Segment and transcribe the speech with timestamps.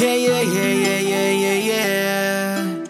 [0.00, 2.84] Yeah, yeah, yeah, yeah, yeah, yeah, yeah.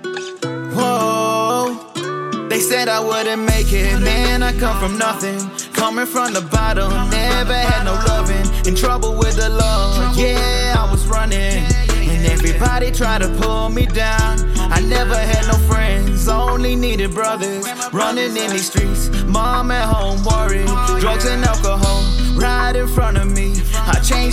[0.75, 2.49] Whoa.
[2.51, 4.43] They said I wouldn't make it, man.
[4.43, 5.41] I come from nothing.
[5.73, 8.45] Coming from the bottom, never had no loving.
[8.67, 11.65] In trouble with the law, yeah, I was running.
[12.11, 14.41] And everybody tried to pull me down.
[14.71, 17.67] I never had no friends, only needed brothers.
[17.91, 20.23] Running in these streets, mom at home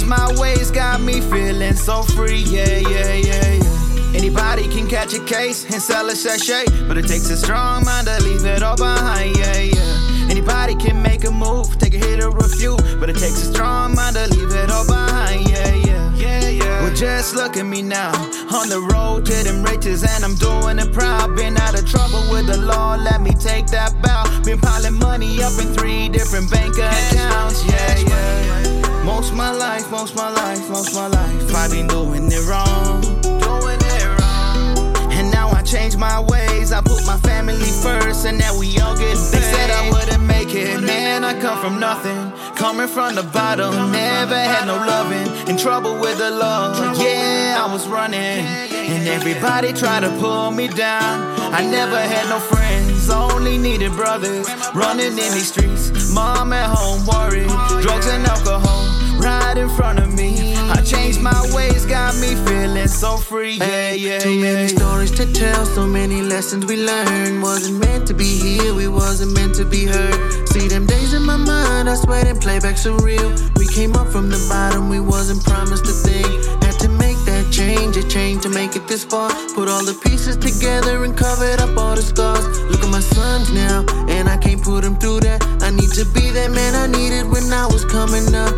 [0.05, 4.15] my ways, got me feeling so free, yeah, yeah, yeah, yeah.
[4.15, 8.07] Anybody can catch a case and sell a sachet, but it takes a strong mind
[8.07, 10.29] to leave it all behind, yeah, yeah.
[10.29, 13.53] Anybody can make a move, take a hit or a few, but it takes a
[13.53, 16.81] strong mind to leave it all behind, yeah, yeah, yeah, yeah.
[16.81, 18.13] Well, just look at me now,
[18.53, 21.35] on the road to them riches, and I'm doing it proud.
[21.35, 24.23] Been out of trouble with the law, let me take that bow.
[24.43, 28.74] Been piling money up in three different bank accounts, yeah, yeah.
[29.05, 33.79] Most my life, most my life, most my life, I've been doing it wrong, doing
[33.79, 35.13] it wrong.
[35.13, 36.71] And now I change my ways.
[36.71, 39.31] I put my family first, and now we all get paid.
[39.31, 41.23] They said I wouldn't make it, man.
[41.23, 43.91] I come from nothing, coming from the bottom.
[43.91, 46.73] Never had no loving, in trouble with the law.
[46.95, 51.21] Yeah, I was running, and everybody tried to pull me down.
[51.53, 54.49] I never had no friends, only needed brothers.
[54.73, 57.49] Running in these streets, mom at home worried,
[57.83, 58.94] drugs and alcohol
[59.25, 60.55] right in front of me.
[60.55, 63.57] I changed my ways, got me feeling so free.
[63.57, 64.53] Yeah, yeah, Too yeah.
[64.53, 67.41] many stories to tell, so many lessons we learned.
[67.41, 70.47] Wasn't meant to be here, we wasn't meant to be heard.
[70.49, 73.29] See them days in my mind, I swear them playbacks are real.
[73.57, 76.29] We came up from the bottom, we wasn't promised a thing.
[76.61, 79.29] Had to make that change, a change to make it this far.
[79.55, 82.45] Put all the pieces together and covered up all the scars.
[82.69, 85.41] Look at my sons now, and I can't put them through that.
[85.61, 88.53] I need to be that man I needed when I was coming up.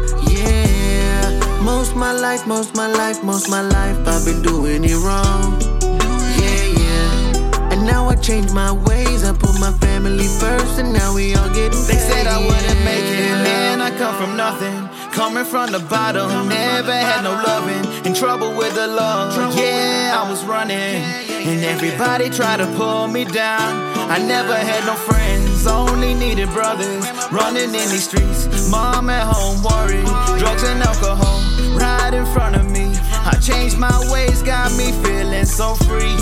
[2.38, 5.60] Yeah, most my life, most my life, most my life, I've been doing it wrong.
[5.82, 7.72] Yeah, yeah.
[7.72, 9.24] And now I changed my ways.
[9.24, 13.06] I put my family first, and now we all getting They said I wouldn't make
[13.06, 13.82] it, man.
[13.82, 16.50] I come from nothing, coming from the bottom.
[16.50, 19.30] Never had no loving, in trouble with the law.
[19.56, 23.98] Yeah, I was running, and everybody tried to pull me down.
[24.12, 27.06] I never had no friends, only needed brothers.
[27.32, 29.62] Running in these streets, mom at home
[33.78, 36.17] my ways, got me feeling so free.